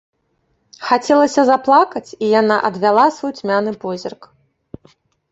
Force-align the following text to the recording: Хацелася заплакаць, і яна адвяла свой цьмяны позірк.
Хацелася 0.85 1.41
заплакаць, 1.49 2.15
і 2.27 2.29
яна 2.39 2.57
адвяла 2.69 3.03
свой 3.17 3.33
цьмяны 3.39 3.71
позірк. 3.85 4.21